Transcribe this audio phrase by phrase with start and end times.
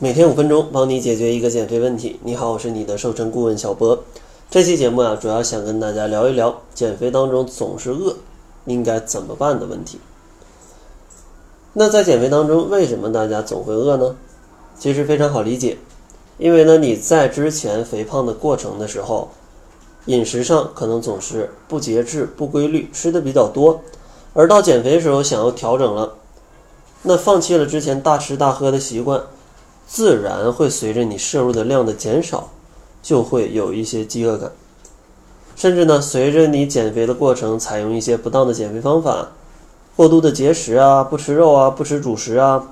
[0.00, 2.18] 每天五分钟，帮你解决一个减肥问题。
[2.24, 4.02] 你好，我是你的瘦身顾问小博。
[4.50, 8.16] 这期节目啊，主要想跟大家聊一聊减肥当中总是饿，
[8.64, 10.00] 应该怎么办的问题。
[11.74, 14.16] 那在减肥当中，为什么大家总会饿呢？
[14.76, 15.78] 其实非常好理解，
[16.38, 19.30] 因为呢你在之前肥胖的过程的时候，
[20.06, 23.80] 饮食上可能总是不节制、不规律，吃的比较多，
[24.32, 26.14] 而到减肥时候想要调整了，
[27.02, 29.22] 那放弃了之前大吃大喝的习惯。
[29.94, 32.48] 自然会随着你摄入的量的减少，
[33.00, 34.50] 就会有一些饥饿感，
[35.54, 39.28] 甚至呢，随着你减肥的过程，采用一些不当的减肥方法，
[39.94, 42.70] 过度的节食啊，不吃肉啊，不吃主食啊，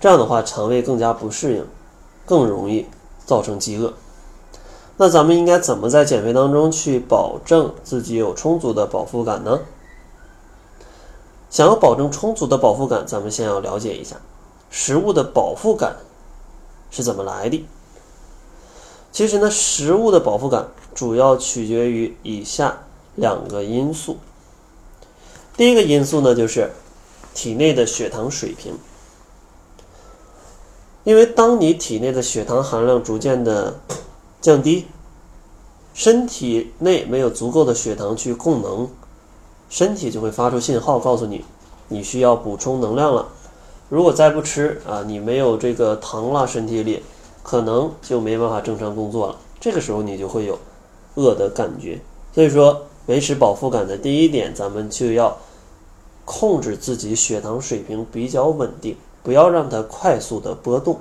[0.00, 1.64] 这样的话，肠胃更加不适应，
[2.24, 2.86] 更容易
[3.24, 3.94] 造成饥饿。
[4.96, 9.60] 那咱们应该怎么在减肥当中去保证自己有充足的饱腹感呢？
[11.48, 14.16] 想要保证充足的饱腹感，咱们先要了解一下
[14.68, 15.94] 食物的饱腹感。
[16.96, 17.62] 是怎么来的？
[19.12, 22.84] 其实呢，食物的饱腹感主要取决于以下
[23.16, 24.16] 两个因素。
[25.58, 26.72] 第一个因素呢，就是
[27.34, 28.78] 体内的血糖水平。
[31.04, 33.78] 因为当你体内的血糖含量逐渐的
[34.40, 34.86] 降低，
[35.92, 38.88] 身体内没有足够的血糖去供能，
[39.68, 41.44] 身体就会发出信号告诉你，
[41.88, 43.28] 你需要补充能量了。
[43.88, 47.02] 如果再不吃啊，你没有这个糖了，身体里
[47.42, 49.36] 可能就没办法正常工作了。
[49.60, 50.58] 这个时候你就会有
[51.14, 52.00] 饿的感觉。
[52.34, 55.38] 所以说，维持饱腹感的第一点，咱们就要
[56.24, 60.98] 控制自己血糖水平比较稳定，不要让它快速的波动。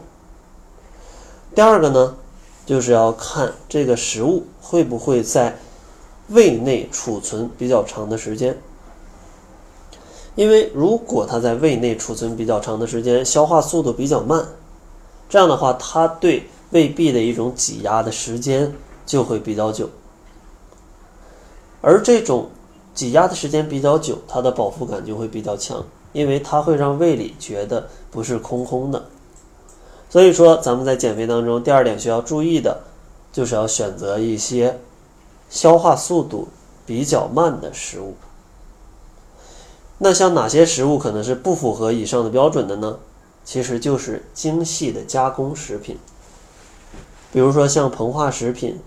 [1.55, 2.15] 第二个呢，
[2.65, 5.57] 就是要看这个食物会不会在
[6.29, 8.57] 胃内储存比较长的时间。
[10.35, 14.45] 因为如果它在胃内储存比较长的时间，消化速度比较慢，
[15.29, 18.73] 这样的话，它对胃壁的一种挤压的时间
[19.05, 19.89] 就会比较久。
[21.81, 22.49] 而这种
[22.93, 29.05] 挤压的时间比较久，它的饱腹感就会比较强，因为它会让胃里觉得不是空空的。
[30.09, 32.81] 所以说，咱们在减肥当中，第二点需要注意的，
[33.31, 34.79] 就是要选择一些
[35.49, 36.47] 消化速度
[36.85, 38.15] 比较慢的食物。
[39.97, 42.97] 那像哪些食物可能是不符合以上的标准的呢？
[43.45, 45.97] 其实就是精细的加工食品，
[47.31, 48.79] 比如说像膨化食品，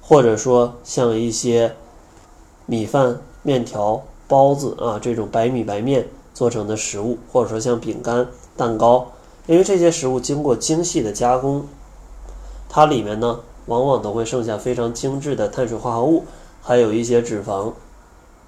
[0.00, 1.76] 或者说像一些
[2.66, 9.12] 米饭、面条、包子啊这种白米白面做成的食物，或者说像饼干、蛋糕，
[9.46, 11.64] 因为这些食物经过精细的加工，
[12.68, 16.24] 它里面呢往往都会剩下非常精致的碳水化合物，
[16.60, 17.72] 还有一些脂肪。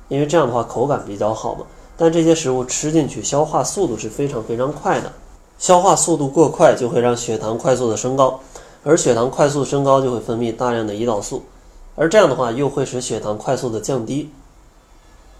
[0.09, 1.65] 因为这样的话口感比较好嘛，
[1.97, 5.13] 但这些食物吃进去消化速度是非常非常快的，
[5.59, 8.39] 消化速度过快就会让血糖快速的升高，
[8.83, 11.43] 而血糖快速升高就会分泌大量的胰岛素，
[11.97, 14.31] 而这样的话又会使血糖快速的降低，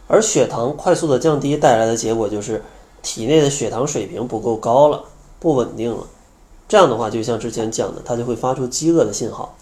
[0.07, 2.63] 而血糖快速的降低带来的结果就是
[3.03, 5.05] 体内的血糖水平不够高了，
[5.39, 6.07] 不稳定了，
[6.67, 9.55] 这样的话就像之前讲的，它就会发出饥饿的信号，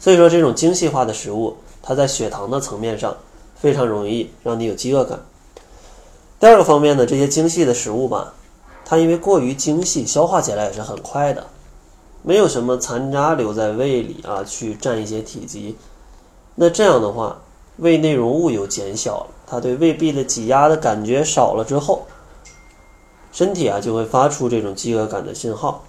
[0.00, 3.16] 所以说这种精细化的食物，它在血糖的层面上。
[3.56, 5.20] 非常容易让你有饥饿感。
[6.38, 8.34] 第二个方面呢，这些精细的食物吧，
[8.84, 11.46] 它因为过于精细，消化起来也是很快的，
[12.22, 15.76] 没有什么残渣留在胃里啊，去占一些体积。
[16.54, 17.38] 那这样的话，
[17.78, 22.06] 胃内容物又减小了，它对胃壁的挤压的感觉少了之后，
[23.32, 25.84] 身体啊就会发出这种饥饿感的信号。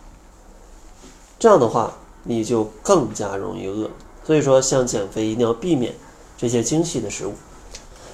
[1.40, 3.90] 这样的话，你就更加容易饿。
[4.24, 5.94] 所以说，像减肥一定要避免
[6.38, 7.34] 这些精细的食物。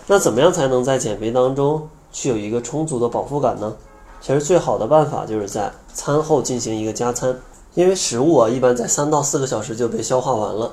[0.06, 3.74] 那怎么样才能在减肥当中去有一个充足的饱腹感呢？
[4.19, 7.38] 其实最好的办法就是在餐后进行一个加餐，
[7.74, 10.72] 因为食物啊一般在三到四个小时就被消化完了。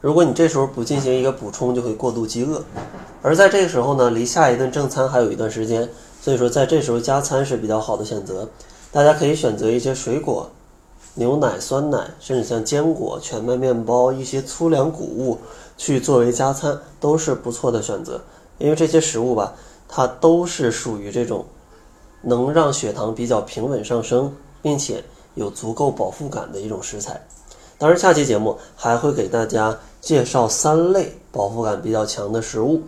[0.00, 2.62] 如果你这时候不进行一个补充，就会过度饥饿。
[3.22, 5.88] 而在这个时候呢，离下一顿正餐还有一段时间，
[6.20, 8.48] 所以说在这时候加餐是比较好的选择。
[8.92, 10.48] 大家可以选择一些水果、
[11.14, 15.38] 牛奶、酸奶，甚至像坚果、全麦面包、一些粗粮谷物
[15.76, 18.20] 去作为加餐，都是不错的选择。
[18.58, 19.54] 因为这些食物吧，
[19.88, 21.44] 它都是属于这种
[22.22, 25.04] 能让血糖比较平稳上升，并且
[25.34, 27.20] 有足够饱腹感的一种食材。
[27.78, 32.80] 当然，下期节目还会给大家介绍三类饱腹感比较强的食物。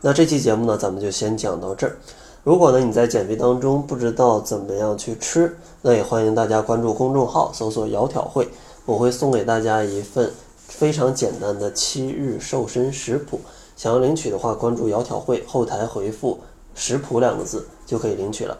[0.00, 1.96] 那这期节目呢，咱们就先讲到这儿。
[2.44, 8.48] 如果呢你在减肥当中不知道怎么样去吃，那也欢迎大家关注公众号，搜索“窈窕会”，
[8.86, 10.30] 我会送给大家一份
[10.68, 13.40] 非常简单的七日瘦身食谱。
[13.76, 16.40] 想要领取的话，关注“窈窕会”后台回复
[16.74, 18.58] “食谱”两个字就可以领取了。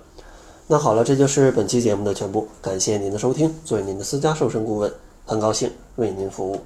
[0.67, 3.55] 那好了，这就是本期节目的全部，感谢您的收听。
[3.65, 4.93] 作为您的私家瘦身顾问，
[5.25, 6.61] 很高兴为您服务。